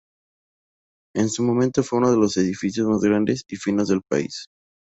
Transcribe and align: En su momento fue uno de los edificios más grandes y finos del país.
En 1.15 1.29
su 1.29 1.43
momento 1.43 1.83
fue 1.83 1.99
uno 1.99 2.09
de 2.09 2.17
los 2.17 2.35
edificios 2.37 2.87
más 2.87 3.01
grandes 3.01 3.43
y 3.47 3.55
finos 3.55 3.89
del 3.89 4.01
país. 4.01 4.47